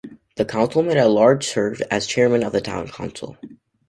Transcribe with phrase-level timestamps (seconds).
[0.37, 3.37] The councilman at large served as chairman of the town council.